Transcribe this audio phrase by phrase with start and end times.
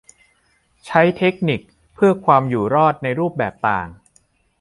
[0.85, 1.59] ใช้เทคนิค
[1.95, 3.87] เพื่อความอยู่รอดในรูปแบบต่าง